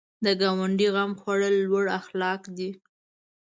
د 0.25 0.27
ګاونډي 0.41 0.87
غم 0.95 1.11
خوړل 1.21 1.55
لوړ 1.67 1.85
اخلاق 1.99 2.41
دي 2.57 2.69